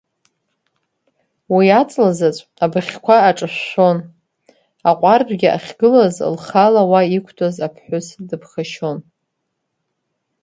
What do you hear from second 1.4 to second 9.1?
Уи аҵлазаҵә абыӷьқәа аҿышәшәон, аҟәардәгьы ахьгылаз, лхала уа иқәтәаз аԥҳәыс дыԥхашьон.